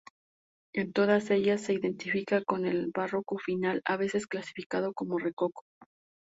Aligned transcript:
En 0.73 0.93
todas 0.93 1.29
ellas 1.29 1.61
se 1.61 1.73
identifica 1.75 2.43
con 2.43 2.65
el 2.65 2.89
barroco 2.91 3.37
final, 3.37 3.83
a 3.85 3.97
veces 3.97 4.25
clasificado 4.25 4.93
como 4.95 5.19
rococó. 5.19 5.63